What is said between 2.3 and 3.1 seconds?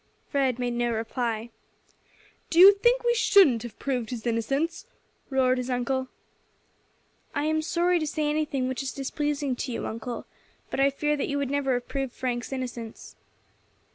"Do you think